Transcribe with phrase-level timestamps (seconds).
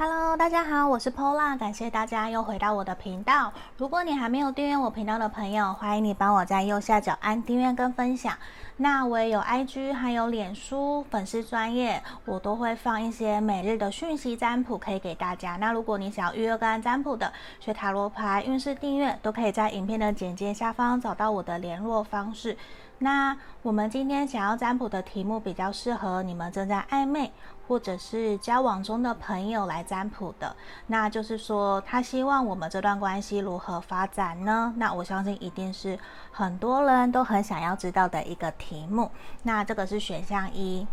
[0.00, 3.52] Hello，大家好，我是 Pola，感谢大家又回到我的频道。
[3.76, 8.32] 如果你还没有订阅我频道的朋友，欢迎你帮我在右下角按订阅跟分享。
[8.76, 15.56] 那我也有 IG，还有脸书粉丝专页，我都会放一些每日的讯息占卜，可以给大家。
[15.56, 22.56] 那如果你想要预约个案占卜的，学塔罗牌运势订阅，都可以在影片的简介下方找到我的联络方式。
[23.00, 27.32] 那我们今天想要占卜的题目比较适合你们正在暧昧
[27.68, 30.56] 或者是交往中的朋友来占卜的，
[30.86, 34.72] 那就是说他希望我们这段关系如何发展呢？
[34.78, 35.98] 那我相信一定是
[36.32, 39.10] 很多人都很想要知道的一个题目。
[39.42, 40.86] 那这个是选项一，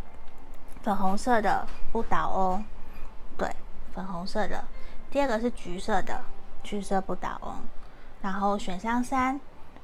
[0.84, 2.66] 粉红色的不倒翁，
[3.38, 3.50] 对，
[3.94, 4.66] 粉红色的。
[5.10, 6.20] 第二个是橘色的，
[6.62, 7.56] 橘色不倒翁。
[8.22, 9.40] 然后选项三，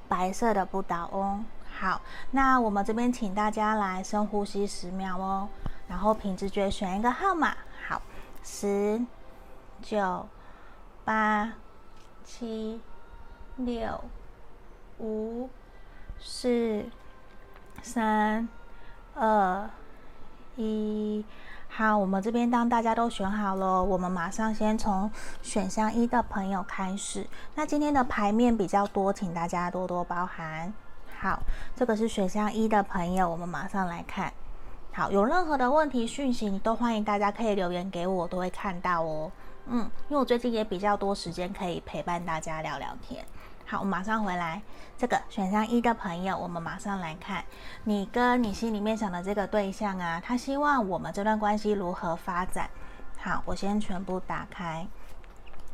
[0.10, 1.46] 白色的不倒翁。
[1.80, 5.48] 好，那我们这边请大家来深呼吸十秒哦，
[5.92, 7.54] 然后凭直觉选一个号码。
[7.86, 8.02] 好，
[8.42, 9.06] 十、
[9.82, 10.26] 九、
[11.04, 11.52] 八、
[12.24, 12.80] 七、
[13.58, 14.02] 六、
[15.00, 15.50] 五、
[16.18, 16.86] 四、
[17.84, 18.48] 三、
[19.14, 19.70] 二、
[20.56, 21.26] 一。
[21.68, 25.12] 好，我们这边当大家都选好了，我们马上先从
[25.42, 27.28] 选项一的朋友开始。
[27.56, 30.74] 那今天的牌面比较多，请大家多多包涵。
[31.20, 31.42] 好，
[31.76, 34.32] 这个是选项一的朋友，我们马上来看。
[34.94, 39.32] 好，有任何的问题讯息，你都欢迎大家可以留言给我，都会看到哦。
[39.68, 43.26] 嗯，因为我最近也比较多时间可以陪伴大家聊聊天。
[43.66, 44.62] 好，我马上回来。
[44.98, 47.42] 这个选项一的朋友，我们马上来看，
[47.86, 52.70] 你跟你心里面想的这个对象啊，他希望我们这段关系如何发展？
[53.18, 54.86] 好，我先全部打开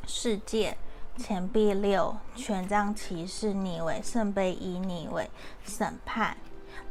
[0.06, 0.78] 世界。
[1.18, 5.28] 钱币六，权杖骑士逆位，圣杯一逆位，
[5.66, 6.38] 审判，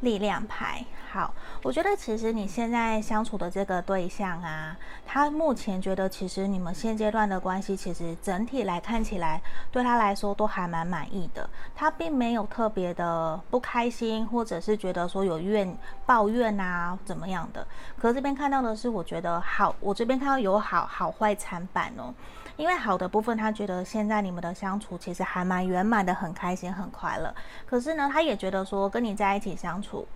[0.01, 0.85] 力量牌。
[1.11, 11.49] 好，我觉得其实你现在相处的这个对象啊，他目前觉得其实你们现阶段的关系，其实整体来看起来，对他来说都还蛮满意的。
[11.75, 15.75] 他并没有特别的不开心，或者是觉得说有怨
[16.05, 17.67] 抱怨啊怎么样的。
[17.99, 22.13] 可是这边看到的是，我觉得好，我这边看到有好好坏参半哦。
[22.57, 27.35] 因为好的部分，他觉得现在你们的相处其实还蛮圆满的，很开心，很快乐。
[27.67, 30.07] 可是呢，他也觉得说跟你在一起相处，处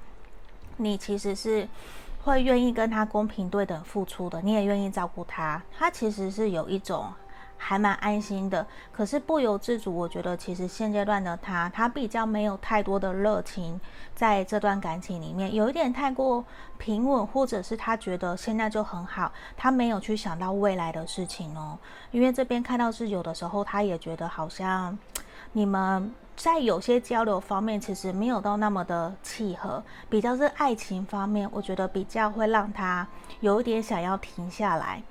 [0.79, 1.69] 你其实是
[2.25, 5.63] 会愿意跟他公平对等付出的，你也愿意照顾他。
[5.79, 7.13] 他其实是有一种。
[7.63, 13.79] 还蛮安心的，可是不由自主，我觉得其实现阶段的他，他比较没有太多的热情
[14.15, 16.43] 在这段感情里面，有一点太过
[16.79, 21.79] 平稳，或者是他觉得现在就很好，他没有去想到未来的事情哦。
[22.13, 24.99] 因为这边看到是有的时候，他也觉得好像
[25.53, 26.11] 你们
[26.45, 33.06] 在有些交流方面其实没有到那么的契合，比较是爱情方面，我觉得比较会让他
[33.41, 35.03] 有一点想要停下来。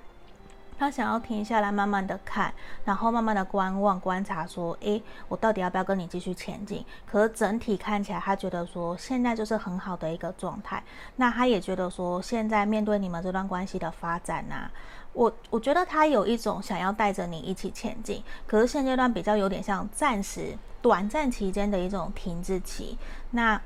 [0.80, 2.54] 他想要停下来，慢慢的看，
[2.86, 10.82] 然后慢慢的观望、观察，说：“诶，我到底要不要跟你继续前进？”可是整体看起来，他觉得说现在就是很好的一个状态。
[11.18, 14.72] 那他也觉得说，现在面对你们这段关系的发展呐、
[15.12, 18.24] 我我觉得他有一种想要带着你一起前进。
[18.48, 22.98] 可是现阶段比较有点像暂时、短暂期间的一种停滞期。
[23.32, 23.62] 那。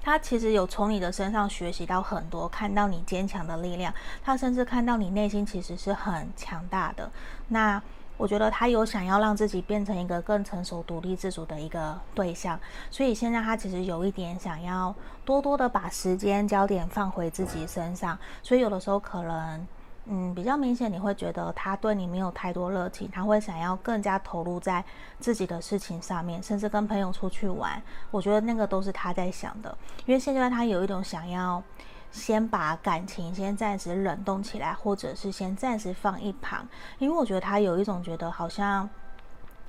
[0.00, 7.10] 他其实有从你的身上学习到很多，看到你坚强的力量，他甚至看到你内心其实是很强大的。
[7.48, 7.82] 那
[8.16, 12.58] 我觉得他有想要让自己变成一个更成熟、独立自主的一个对象，
[12.90, 14.94] 所以现在他其实有一点想要
[15.26, 19.66] 多多的把时间焦点放回自己身上，所以有的时候可能。
[20.10, 24.82] 嗯，比较明显，你会觉得他对你没有太多热情，他会想要更加投入在
[25.20, 27.80] 自己的事情上面，甚至跟朋友出去玩。
[28.10, 29.76] 我觉得那个都是他在想的，
[30.06, 31.62] 因为现在他有一种想要
[32.10, 36.66] 先把感情先暂时冷冻起来，或者是先暂时放一旁，
[36.98, 38.88] 因为我觉得他有一种觉得好像。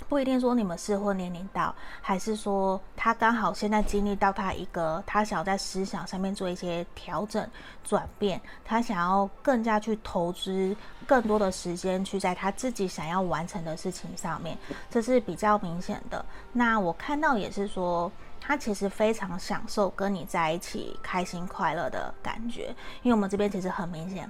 [0.10, 7.48] 不一定说你们适婚年龄到，还是说他刚好现在经历到他一个，他想要在思想上面做一些调整
[7.84, 10.76] 转变，他想要更加去投资
[11.06, 14.58] 更多的时间去在他自己想要完成的事情上面，
[14.90, 16.26] 这是比较明显的。
[16.54, 18.12] 那我看到也是说，
[18.42, 24.28] 他其实非常享受跟你在一起开心快乐的感觉，因为我们这边其实很明显。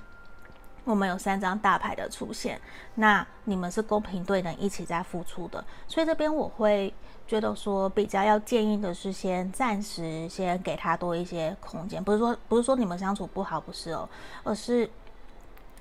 [0.84, 2.60] 我们有三张大牌的出现，
[2.96, 6.94] 那你们是公平对等一起在付出的，所以这边我会
[7.28, 14.10] 觉得说比较要建议的是先暂时先给他多一些空间，不是说不是说你们相处不好，不是哦，
[14.44, 14.90] 而是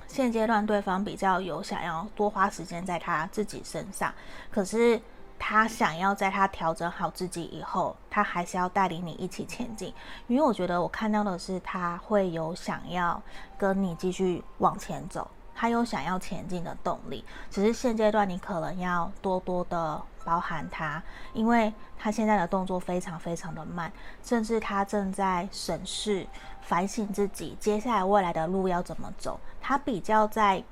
[0.06, 4.12] 现阶段对方比较有想要多花时间在他自己身上，
[4.50, 5.00] 可是。
[5.38, 9.94] 他想要在他调整好自己以后，他还是要带领你一起前进，
[10.26, 13.22] 因为我觉得我看到的是他会有想要
[13.56, 21.02] 跟你继续往前走，他有想要前进的动力，只是现阶段你可能要多多的包含他，
[21.32, 23.90] 因为他现在的动作非常非常的慢，
[24.22, 26.26] 甚至他正在审视、
[26.60, 30.62] 反省自己接下来未来的路要怎么走，他比较在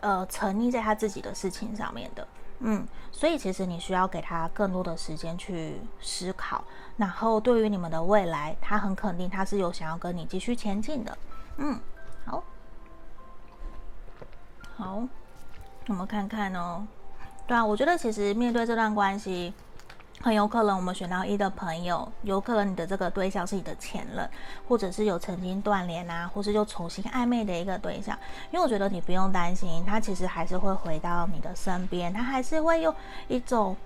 [0.00, 2.28] 呃沉溺在他自己的事情上面的。
[2.60, 6.64] 嗯，所以其实你需要给他更多的时间去思考，
[6.96, 11.18] 然后对于你们的未来，他很肯定他是有想要跟你继续前进的。
[11.58, 11.78] 嗯，
[12.24, 12.42] 好，
[14.76, 15.02] 好，
[15.88, 16.86] 我们看看哦。
[17.46, 19.52] 对啊，我觉得其实面对这段关系。
[20.20, 24.28] 很有可能我们选到一的朋友，有可能你的这个对象是你的前任，
[24.66, 28.18] 或者是有曾经断联啊，或是又重新暧昧的一个对象。
[28.50, 32.92] 因为我觉得你不用担心，他其实还是会回到你的身边，他还是会用
[33.28, 33.76] 一种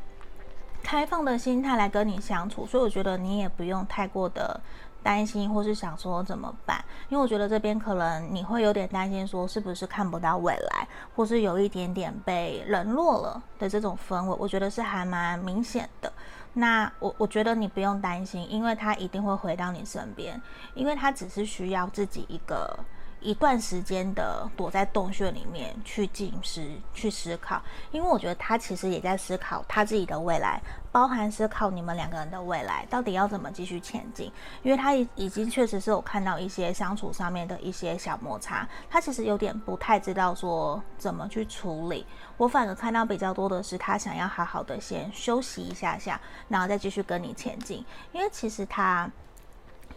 [0.83, 4.61] 开放的心态来跟你相处，所以我觉得你也不用太过的。
[5.03, 6.85] 担心或是想说怎么办？
[7.09, 16.13] 因为我觉得这边可能你会有点担心，说是不是看不到未来，或是有一点点被冷落了的这种氛围，我觉得是还蛮明显的。
[16.55, 20.41] 那我我觉得你不用担心，因为他一定会回到你身边，
[20.75, 22.79] 因为他只是需要自己一个。
[23.21, 27.61] 一段时间的躲在洞穴里面去进食、去思考，
[27.93, 34.33] 因为我觉得他其实也在思考他自己的未来，包含思考你们两个人的未来到底要怎么继续前进。
[34.63, 42.07] 因为他已已经确实是有看到一些相处上面的一些小摩擦，他其实有点不太知道说怎么去处理。
[42.37, 49.11] 我反而看到比较多的是他想要好好的先休息一下下，然后再继续跟你前进，因为其实他。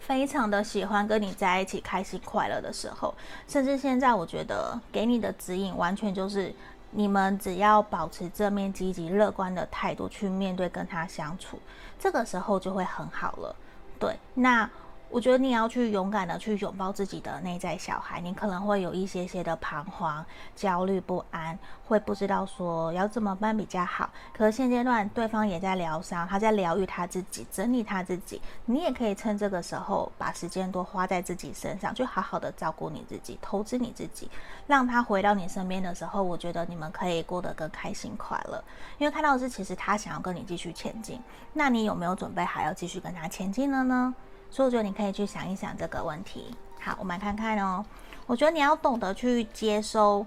[0.06, 3.14] 非常的喜欢跟你在一起，开心快乐的时候，
[3.48, 6.54] 甚至现在我觉得给你的指引完全就是，
[6.92, 11.58] 你们只要保持正面、积极、乐观的态度去面对跟他相处，
[11.98, 13.56] 这个时候就会很好了。
[13.98, 14.70] 对，那。
[15.14, 20.26] 我觉得你要去勇敢的去拥抱自己的内在小孩，你可能会有一些些的彷徨、
[20.56, 21.56] 焦虑、不安，
[21.86, 24.10] 会不知道说要怎么办比较好。
[24.36, 28.42] 可是现阶段对方也在疗伤，他在疗愈他自己，整理他自己。
[28.66, 34.32] 你也可以趁这个时候把时间多花在自己身上，就好好的照顾你自己，投资你自己，
[34.66, 38.64] 让他回到你身边的时候，我觉得你们可以过得更开心快乐。
[38.98, 41.22] 因为看到是，其实他想要跟你继续前进，
[41.54, 44.16] 那你有没有准备好要继续跟他前进了呢？
[44.54, 46.56] 所以我觉得你可以去想一想这个问题。
[46.80, 47.84] 好，我们来看看哦。
[48.28, 50.24] 我觉得你要懂得去接收，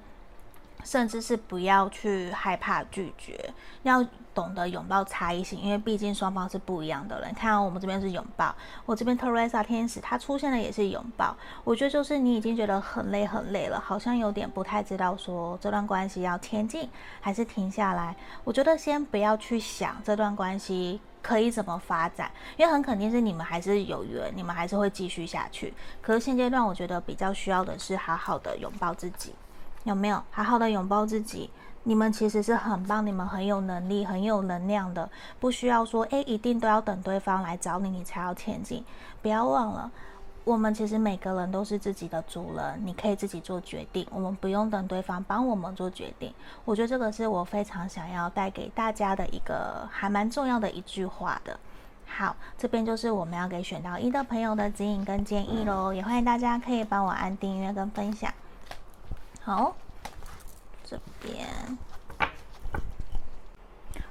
[0.83, 3.39] 甚至是不要去害怕拒绝，
[3.85, 7.33] 要懂得拥抱差异性，因为毕竟双方是不一样的人。
[7.35, 8.53] 看到我们这边是拥抱，
[8.85, 11.37] 我这边特瑞莎天使它出现的也是拥抱。
[11.63, 16.91] 我觉得就是你已经觉得很累很累了，好像有点不太知道说这段关系要前进
[17.21, 18.17] 还是停下来。
[18.43, 21.01] 我觉得先不要去想这段关系。
[21.27, 22.31] 可以怎么发展？
[22.57, 25.75] 因为很肯定是你们还是有缘，你们还是会继续下去。
[26.01, 29.35] 可是现阶段，我觉得比较需要的是好好的拥抱自己，
[29.83, 30.23] 有没有？
[30.31, 31.51] 好好的拥抱自己，
[31.83, 38.85] 你们其实是很棒，你们很有能力、很有能量的，不需要说，诶，一定都要等对方来找你，你才要前进。
[39.21, 39.91] 不要忘了。
[40.47, 46.33] 我们其实每个人都是自己的主人，你可以自己做决定，我们不用等对方帮我们做决定。
[46.65, 51.59] 我觉得这个是我非常想要带给大家的一个还蛮重要的一句话的。
[52.07, 58.33] 好，这边就是我们要给选到一的朋友的指引跟建议喽，也欢迎大家可以帮我按订阅跟分享。
[59.43, 59.75] 好，
[60.85, 61.49] 这边，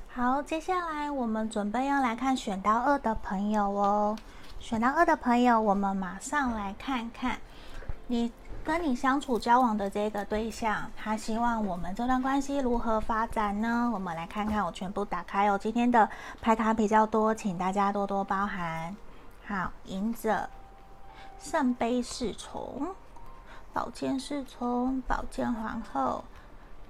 [0.10, 4.18] 好，接下来我们准备要来看选到二的朋友哦。
[4.66, 7.38] 选到二的朋友，我们马上来看看
[8.08, 8.32] 你
[8.64, 13.92] 跟你相处交往的这个对象，他希望我们这段关系如何发展呢？
[13.94, 15.56] 我们来看看，我全部打开哦。
[15.56, 16.10] 今天的
[16.42, 18.96] 牌卡比较多，请大家多多包涵。
[19.46, 20.50] 好，隐者、
[21.38, 22.88] 圣杯侍从、
[23.72, 26.24] 宝剑侍从、宝剑皇后。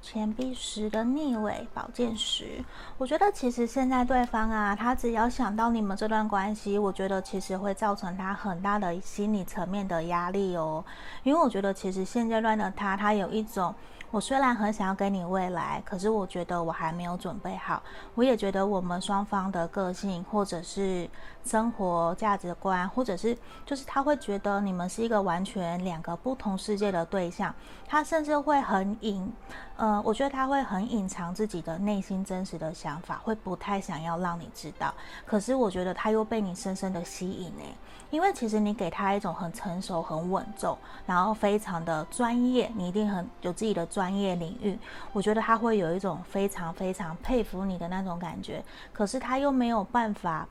[0.05, 2.63] 钱币十的逆位，宝剑十。
[2.99, 10.85] 我觉得其实现在对方啊，他只要想到你们这段关系，我觉得其实会造成他很大的心理层面的压力哦。
[11.23, 13.73] 因为我觉得其实现阶段的他，他有一种。
[14.11, 17.83] 我虽然很想要给你未来，可是我觉得我还没有准备好。
[18.13, 21.09] 我也觉得我们双方的个性，或者是
[21.43, 27.53] 生活价值观，或者是就是他会觉得你们是一个完全两个不同世界的对象。
[27.87, 29.29] 他甚至会很隐，
[29.77, 34.93] 呃，我觉得他会很隐藏自己的内心真实的想法，会不太想要让你知道。
[35.25, 37.63] 可是我觉得他又被你深深的吸引呢。
[38.11, 44.77] 因为其实你给他一种很成熟、很稳重，然后非常的专业，你一定很有自己的专业领域。
[45.11, 48.63] 我觉得他会有一种非常非常佩服你的那种感觉。
[48.93, 50.47] 可是他又没有办法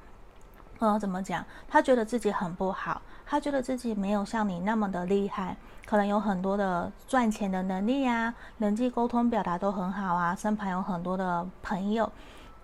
[0.81, 1.45] 呃，怎么讲？
[1.69, 12.11] 他觉得自己很不好，他觉得自己没有像你那么的厉害，可能有很多的赚钱的能力啊，人际沟通表达都很好啊，身旁有很多的朋友，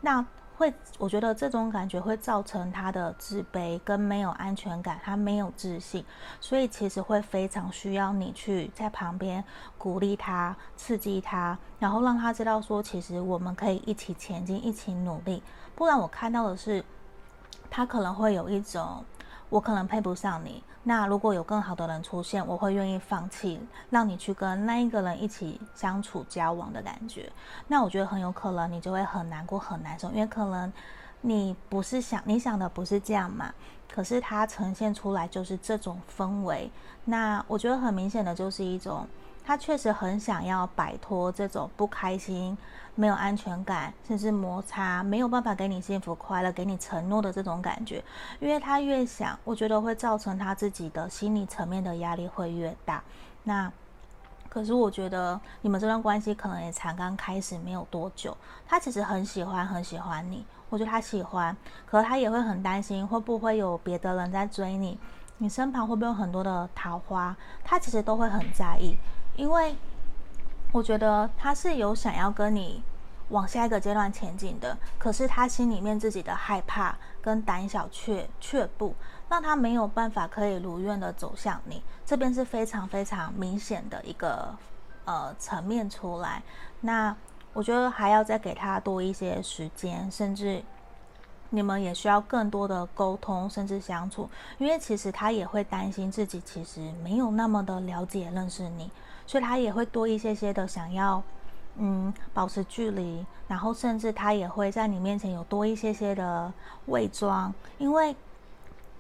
[0.01, 0.27] 那
[0.57, 6.05] 会，我觉得这种感觉会造成他的自卑跟没有安全感，他没有自信，
[6.41, 9.43] 所以其实会非常需要你去在旁边
[9.79, 15.43] 鼓励他、刺激他，然后让他知道说，其实我们可以一起前进，一起努力。
[15.77, 16.85] 不然我看到的是。
[17.71, 19.05] 他可能会有一种，
[19.49, 20.63] 我可能配不上你。
[20.83, 23.61] 那如果有更好的人出现，我会愿意放弃，
[23.91, 27.31] 让你去跟那一个人一起相处交往的感觉。
[27.69, 30.73] 那我觉得很有可能你就会很难过、很难受，因为可能
[31.21, 33.53] 你不是想你想的不是这样嘛。
[33.93, 36.71] 可是他呈现出来就是这种氛围。
[37.05, 39.07] 那我觉得很明显的就是一种，
[39.51, 42.57] 他确实很想要摆脱这种不开心。
[42.95, 48.05] 没有安全感，甚至摩擦，没有办法给你幸福快乐，给你承诺的这种感觉，
[48.39, 53.03] 因为他越想，我觉得会造成他自己的心理层面的压力会越大。
[53.43, 53.73] 那
[54.49, 58.37] 可是我觉得你们这段关系可能也才刚开始没有多久，
[58.69, 64.97] 他其实很喜欢很喜欢你，我觉得他喜欢，可他也会很担心会不会有别的人在追你，
[65.39, 68.97] 你身旁会不会有很多的桃花，他其实都会很在意，
[69.41, 69.75] 因为。
[70.73, 72.81] 我觉得他是有想要跟你
[73.31, 78.95] 往下一个阶段前进的，可是他心里面自己的害怕跟胆小却却步，
[79.29, 81.83] 让他没有办法可以如愿的走向你。
[82.07, 84.57] 这边是非常非常明显的一个
[85.07, 86.41] 呃层面出来。
[86.83, 87.17] 那
[87.53, 90.63] 我觉得还要再给他多一些时间，甚至
[91.49, 98.89] 你们也需要更多的沟通，甚至相处，因为其实他也会担心自己其实没有那么的了解认识你。
[99.31, 101.23] 所以他也会多一些些的想要，
[101.77, 106.53] 嗯，保持距离，然后甚至他也会在你面前有多一些些的
[106.87, 108.17] 伪装，因为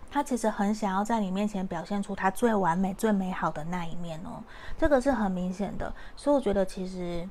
[0.08, 4.40] 他其实很想要在你面前表现出他最完美、最美好的那一面哦，
[4.78, 5.92] 这个是很明显的。
[6.14, 7.28] 所以我觉得其实。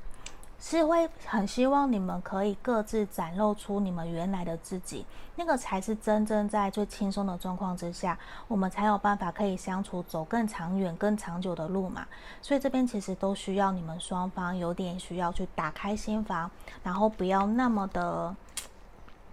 [0.60, 12.06] 是会很希望你们可以各自展露出你们原来的自己，那个才是真正在最轻松的状况之下，我们才有办法可以相处，走更长远、更长久的路嘛。
[12.42, 16.50] 所以这边其实都需要你们双方有点需要去打开心房，
[16.82, 18.36] 然后不要那么的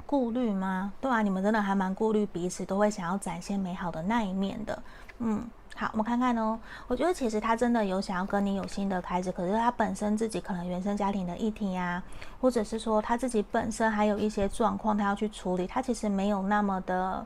[0.05, 0.93] 顾虑吗？
[1.01, 4.81] 对啊，你们真的还蛮顾虑彼此，都会想要展现美好的那一面的，
[5.19, 5.45] 嗯。
[5.77, 6.59] 好，我们看看哦。
[6.87, 12.01] 我觉得其实他真的有想要跟你有新的开始，可是他本身自己可能原生家庭的议题呀，
[12.41, 17.25] 或者是说他自己本身还有一些状况，他要去处理，他其实没有那么的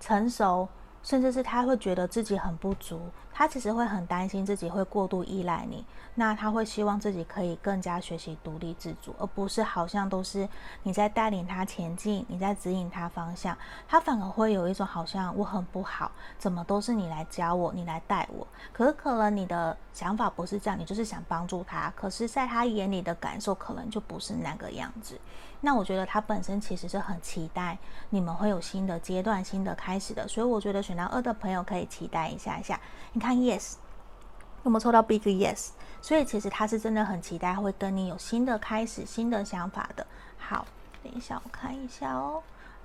[0.00, 0.68] 成熟。
[1.02, 2.98] 甚至是他会觉得自己很不足，
[3.36, 10.48] 他其实会很担心自己会过度依赖你，那他会希望自己可以更加学习独立自主，而不是好像都是
[10.84, 25.18] 你在带领他前进，你在指引他方向，他反而会有一种好像我很不好，怎么都是你来教我，你来带我，可是可能你的想法不是这样，你就是想帮助他，可是在他眼里的感受可能就不是那个样子。
[25.60, 27.78] 那我觉得他本身其实是很期待
[28.10, 32.78] 你们会有新的阶段、新的开始的，所以我觉得选到二的朋友可以期待一下下。
[33.14, 33.74] 你看，yes，
[34.64, 35.70] 有没有抽到 big yes？
[36.02, 40.06] 所以其实他是真的很期待会跟你有新的开始、新的想法的。
[40.36, 40.66] 好，
[41.02, 42.42] 等一下我看一下哦。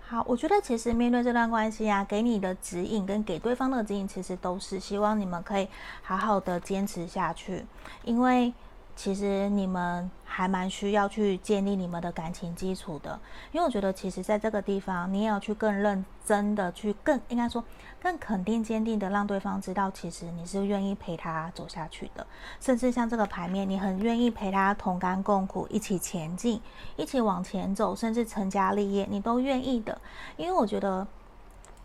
[0.08, 5.67] 好，我觉得其实面对这段关系啊，给你的指引跟给对方的指引，其实都是希望你们可以
[6.01, 7.65] 好好的坚持下去，
[8.05, 8.53] 因为。
[8.96, 13.19] 其实你们还蛮需要去建立你们的感情基础的，
[13.51, 17.62] 因为我觉得其实在这个地方，你也要去更认真的去更应该说
[18.01, 22.25] 更肯定、坚定的让对方知道，其实你是愿意陪他走下去的，
[22.62, 26.62] 甚至像这个牌面，你很愿意陪他同甘共苦，一起前进，
[26.96, 30.00] 一起往前走，甚至成家立业，你都愿意的。
[30.38, 31.05] 因为我觉得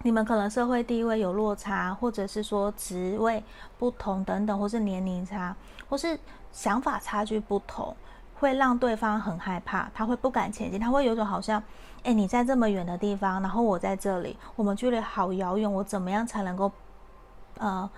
[0.03, 3.43] 你们可能社会地位有落差，或者是说职位
[3.81, 5.57] 不同等等，或是年龄差，
[5.89, 6.17] 或是。
[6.55, 7.97] 想法差距不同，
[8.39, 11.63] 会让对方很害怕，他会不敢前进，他会有种好像，
[12.03, 16.71] 哎，你在这么远的地方，然后我在这里，我们距离好遥远，我怎么样才能够，
[17.59, 17.89] 呃，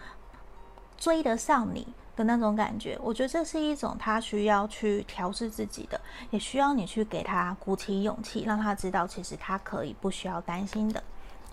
[0.96, 2.98] 追得上你的那种感觉？
[3.02, 6.00] 我觉得这是一种他需要去调试自己的，
[6.30, 11.02] 也需要你去给他鼓起勇气，让他知道其实他可以不需要担心的。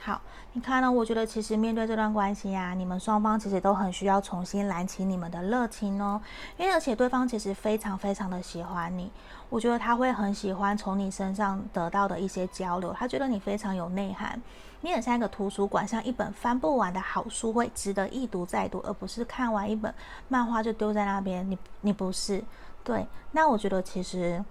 [0.05, 0.19] 好，
[0.51, 0.91] 你看呢？
[0.91, 6.21] 我觉得其实面对这段关系呀，你们双方其实都很需要重新燃起你们的热情哦。
[6.57, 9.09] 因为而且对方其实非常非常的喜欢你，
[9.47, 12.91] 我觉得他会很喜欢从你身上得到的一些交流。
[12.91, 14.41] 他觉得你非常有内涵，
[14.81, 19.95] 你很像一个图书馆，像一本翻不完的好书，会值得一读再读，而不是看完一本
[20.27, 21.49] 漫画就丢在那边。
[21.49, 22.43] 你你不是
[22.83, 23.07] 对？
[23.31, 24.43] 那我觉得其实。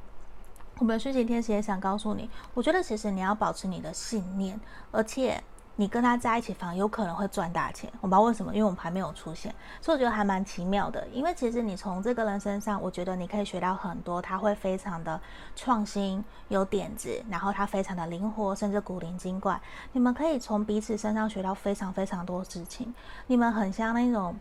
[0.79, 4.59] 我们的虚极天使也想告诉你，我觉得其实你要保持你的信念，
[4.91, 5.43] 而且
[5.76, 7.91] 你跟他在一起，反而有可能会赚大钱。
[8.00, 11.07] 我不知道为什么，因为我们还没有出现，所以我觉得还蛮奇妙的。
[11.09, 14.21] 因为其实你从这个人身上，我觉得你可以学到很多。
[14.21, 15.21] 他会非常的
[15.55, 19.61] 创新，有点子，然后他非常的灵活，甚至古灵精怪。
[19.93, 22.93] 你们可以从彼此身上学到非常非常多事情。
[23.29, 24.37] 你们很像那种，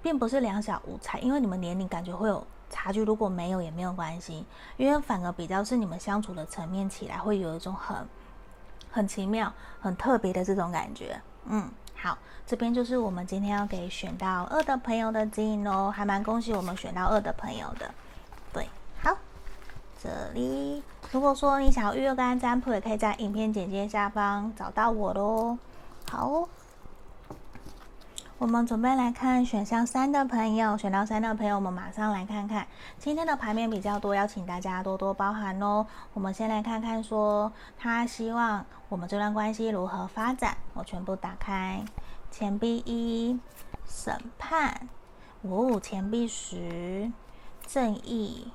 [0.00, 3.04] 并不是两小无猜，因为你们年龄感觉会有差距。
[3.04, 4.46] 如果没有也没有关系，
[4.78, 8.06] 因为反而比较是你们相处的层面起来，会有一种很。
[8.92, 17.88] 很奇妙、很特别的这种感觉，嗯，好，这边就是我们今天要给选到二的朋友的指引哦，还蛮恭喜我们选到二的朋友的，
[18.52, 18.68] 对，
[19.00, 19.16] 好，
[20.02, 25.56] 这里如果说你想要预约个案占卜，也可以在影片简介下方找到我喽，
[26.10, 26.48] 好。
[28.40, 32.66] 我们准备来看选项三的朋友，选到三的朋友，我们马上来看看
[32.96, 35.86] 今天的牌面比较多，邀请大家多多包涵哦。
[36.14, 40.56] 我们先来看看说他希望我们这段关系如何发展。
[40.72, 41.84] 我全部打开，
[42.30, 43.38] 钱币一，
[43.86, 44.88] 审判，
[45.42, 47.12] 五、哦，钱币十，
[47.66, 48.50] 正义，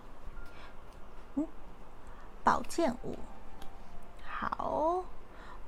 [1.35, 1.45] 嗯，
[2.43, 3.15] 宝剑五，
[4.27, 5.03] 好，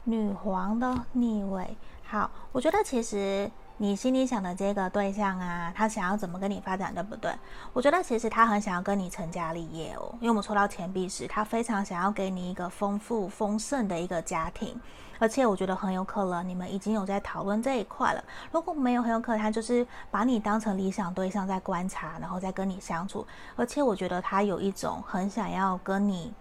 [0.06, 3.52] 女皇的逆位，好，我觉得其实。
[3.80, 7.32] 你心里想的这个对象啊，他想要怎么跟你发展，对不对？
[7.74, 14.82] 我觉得其实他很想要跟你成家立业哦，因为我们抽到钱币时，他非常想要给你一个丰富丰盛的一个家庭，
[15.20, 18.24] 而且我觉得很有可能你们已经有在讨论这一块了。
[18.52, 23.28] 如果没有，很有可能他就是把你当成理想对象在观察，然后再跟你相处。
[23.56, 26.34] 而且我觉得他有一种很想要跟你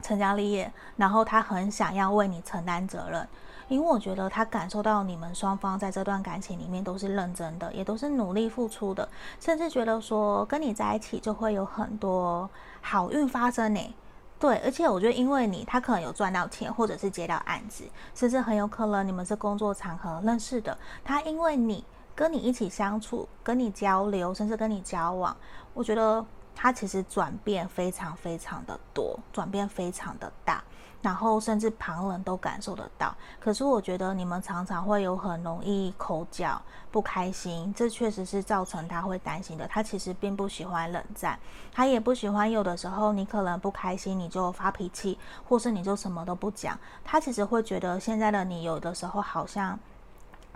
[0.00, 3.28] 成家立业，然后他很想要为你承担责任。
[3.72, 9.08] 因为我觉得他感受到你们双方在这段感情里面都是认真的，也都是努力付出的，
[9.40, 12.48] 甚至觉得说跟你在一起就会有很多
[12.82, 13.94] 好运发生呢。
[14.38, 20.76] 对，而且我觉得因为你，他可能有赚到钱，或者是接到案子，甚至很有可能你们是工作场合认识的。
[21.02, 21.82] 他因为你
[22.14, 25.34] 跟你一起相处，跟你交流，甚至跟你交往，
[25.72, 26.22] 我觉得
[26.54, 30.62] 他其实转变非常非常的多，转变非常的大。
[31.02, 36.62] 然后甚至旁人都感受得到，可是我觉得你们常常会有很容易口角、
[36.92, 39.66] 不开心，这确实是造成他会担心的。
[39.66, 41.36] 他其实并不喜欢冷战，
[41.72, 46.78] 他也不喜欢有的时候你可能不开心你就发脾气，或是你就什么都不讲。
[47.04, 49.76] 他其实会觉得现在的你有的时候好像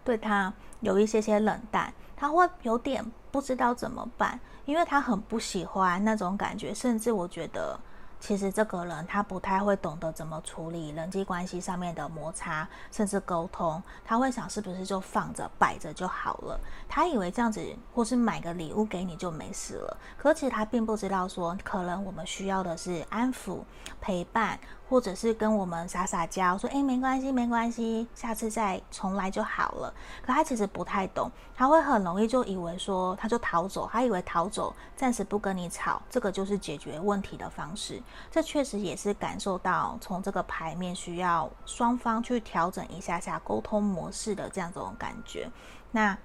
[0.05, 7.77] 对他有一些些冷淡，他会有点不知道怎么办，因为他很不喜欢那种感觉，甚至我觉得。
[8.19, 13.81] 其实这个人他不太会懂得怎么处理人际关系上面的摩擦，甚至沟通。
[14.05, 16.59] 他会想是不是就放着摆着就好了？
[16.89, 19.97] 他以为这样子，或是买个礼物给你就没事了。
[20.17, 23.61] 可其实他并不知道说，可能我们需要的是安抚、
[24.01, 24.59] 陪伴。
[24.89, 29.93] 或者是跟我们撒撒娇，说诶，没关系，没关系，下次再重来就好了。
[30.25, 38.03] 可他其实不太懂，他会很容易就以为说他就逃走，他以为逃走，暂时不跟你吵，这个就是解决问题的方式。
[38.31, 45.51] 这确实也是感受到从这个牌面需要双方去调整一下下沟通模式的这样种感觉。
[45.91, 46.17] 那。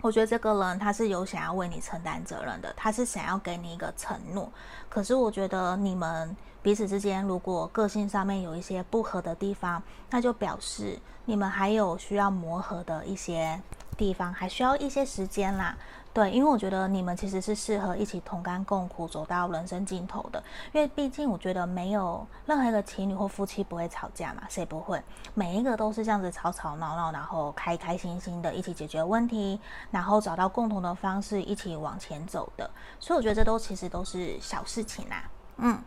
[0.00, 4.50] 我觉得这个人他是有想要为你承担责任的，他是想要给你一个承诺。
[4.88, 13.60] 可是我觉得你们彼此之间如果个性上面有一些不合的地方，那就表示你们还有需要磨合的一些
[13.96, 15.76] 地方，还需要一些时间啦。
[16.14, 20.44] 对，因为我觉得你们其实是适合一起同甘共苦，走到人生尽头的。
[20.70, 25.02] 因为毕竟我觉得没有任何一个情侣或夫妻不会吵架嘛，谁不会？
[25.32, 29.58] 每一个都是这样子吵吵闹闹，然后开开心心的一起解决问题，
[29.90, 32.70] 然后找到共同的方式一起往前走的。
[33.00, 35.24] 所以我觉得这都其实都是小事情啦。
[35.56, 35.82] 嗯，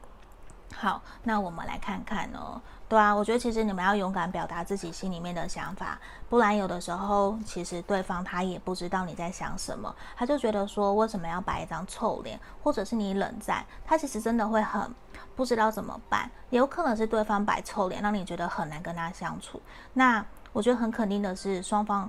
[0.78, 2.62] 好，那我们来看看哦。
[2.88, 5.98] 对啊，我觉得其实你们要勇敢表达自己心里面的想法，
[6.30, 14.94] 不然有的时候其实对方他也不知道你在想什么，他就觉得说为什么要摆一张臭脸，或者是你冷战，他其实真的会很
[15.36, 19.60] 不知道怎么办，也有可能是对方摆臭脸，让你觉得很难跟他相处。
[19.94, 22.08] 那我觉得很肯定的是双方，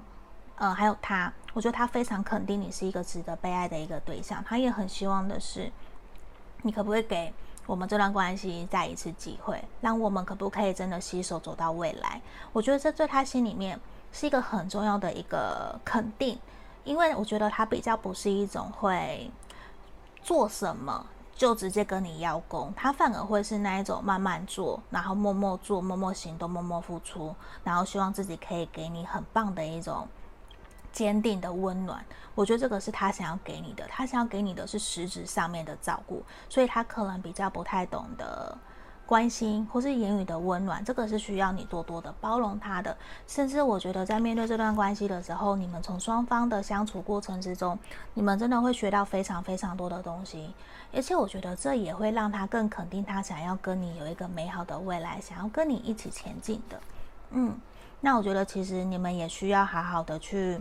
[0.57, 5.73] 呃，还有他，我觉得他非常肯定你是一个值得被爱的一个对象，他也很希望的是，
[6.63, 7.33] 你可不可以给。
[7.67, 12.21] 我们这段关系再一次机会，让我们可不可以真的携手走到未来？
[12.53, 13.79] 我觉得这在他心里面
[14.13, 16.39] 是一个很重要的一个肯定，
[16.85, 19.31] 因为我觉得他比较不是一种会
[20.23, 30.07] 做什么就直接跟你邀功，他反而会是那一种慢慢做，然后默默做、默默行动、默默付出，然后希望自己可以给你很棒的一种。
[30.97, 32.03] 坚定的温暖，
[32.35, 33.87] 我觉得这个是他想要给你的。
[33.87, 38.57] 他想要给你的是实质上面的照顾，所以他可能比较不太懂得
[39.05, 42.97] 关心或是言语的温暖，这个是需要你多多的包容他的。
[43.27, 47.79] 甚至我觉得在面对这段关系的时候，你们从双方的相处过程之中，
[48.15, 50.55] 你们真的会学到非常非常多的东西。
[50.95, 56.81] 而且我觉得这也会让他更肯定他想要跟你有一个美好的未来，想要跟你一起前进的。
[57.33, 57.55] 嗯，
[58.01, 60.59] 那我觉得其实你们也需要好好的去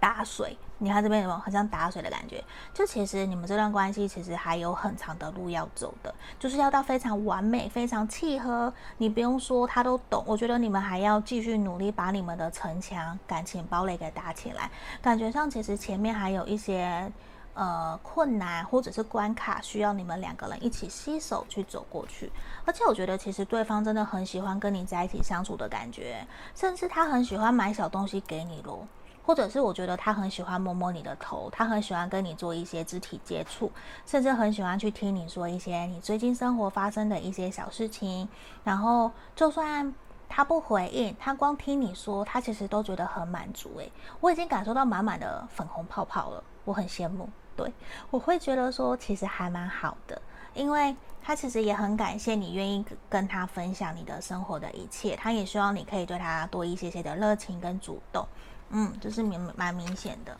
[0.00, 0.56] 打水。
[0.80, 2.42] 你看这边有没有很像打水的感觉？
[2.72, 8.72] 就其实你们这段关系其实还有很长的路要走的，就是要到非常完美、非常契合。
[8.98, 14.70] 你不用说他都懂，我觉得你们还要继续努力把你们的城墙、感情堡垒给打起来。
[15.02, 17.10] 感觉上其实前面还有一些
[17.54, 22.30] 呃困难或者是关卡，需要你们两个人一起携手去走过去。
[22.64, 28.86] 而且我觉得其实对方真的很喜欢跟你在一起相处的感觉，甚至他很喜欢买小东西给你咯。
[29.28, 33.70] 或者是我觉得他很喜欢摸摸你的头，他很喜欢跟你做一些肢体接触，
[34.06, 38.26] 甚至很喜欢去听你说一些你最近生活发生的一些小事情。
[38.64, 39.94] 然后就算
[40.30, 43.70] 他不回应，他光听你说，他其实都觉得很满足。
[43.76, 47.28] 诶，我已经感受到满满的粉红泡泡了，我很羡慕。
[47.54, 47.70] 对，
[48.08, 50.22] 我会觉得说其实还蛮好的，
[50.54, 58.26] 因为他其实也很感谢你愿意跟他分享你的生活的一切，他也希望你可以对他多一些些的热情跟主动。
[58.70, 60.36] 嗯，就是明蛮明显的。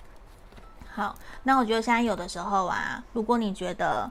[0.90, 4.10] 好，那我觉得现在有的时候啊，如果你觉得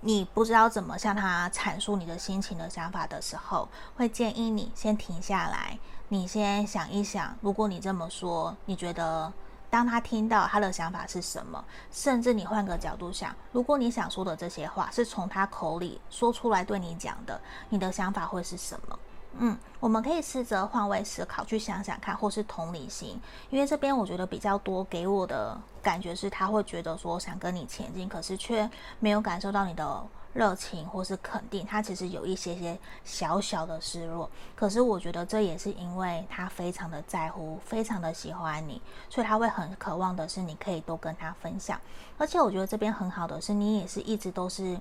[0.00, 9.32] 你不知道怎么向他阐述你的心情的想法的时候，会建议你先停下来，你先想一想，如果你这么说，你觉得
[9.68, 11.64] 当他听到他的想法是什么？
[11.92, 18.98] 甚至你换个角度想，如果你想说的这些话是从他口里说出来对你讲的，你的想法会是什么？
[19.38, 30.02] 嗯，我们可以试着换位思考，去想想看，或是同理心，因为这边我觉得比较多给我的感觉是，他会觉得说想跟你前进，可是却没有感受到你的
[30.34, 34.28] 热情或是肯定，他其实有一些些小小的失落。
[34.56, 41.80] 可是我觉得这也是因为他非常的在乎，非常的喜欢你，所以他会很渴望的是你可以多跟他分享。
[42.18, 44.76] 而且我觉得这边很好的是，你也是一直都是。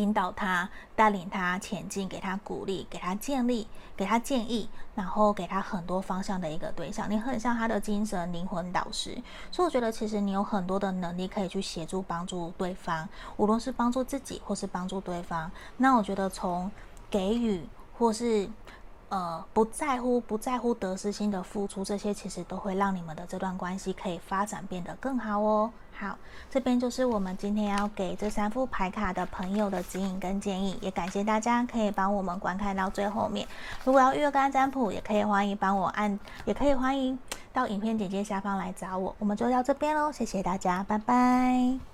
[0.00, 7.10] 引导他，带领他前进，给他鼓励，给他建立，给他建议，然后给他很多方向的一个对象。
[7.10, 9.16] 你很像他的精神灵魂导师，
[9.50, 15.50] 所以我觉得其实你有很多的能力可以去协助帮助对方，无论是帮助自己或是帮助对方。
[15.76, 16.70] 那我觉得从
[17.10, 18.48] 给予或是。
[19.10, 25.72] 呃，不在乎，不在乎得失心的付出，这些其实都会让你们的这段关系可以发展变得更好哦。
[26.00, 26.16] 好，
[26.48, 33.46] 这边就是我们今天要给这三副牌卡的朋友的指引跟建议，也感谢大家可以帮我们观看到最后面。
[33.84, 37.18] 如果要预约干占卜，也可以欢迎帮我按，也可以欢迎
[37.52, 39.14] 到影片简介下方来找我。
[39.18, 41.89] 我们就到这边喽，谢谢大家，拜拜。